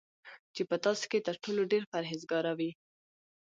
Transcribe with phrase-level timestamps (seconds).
[0.53, 2.71] چی په تاسی کی تر ټولو ډیر پرهیزګاره وی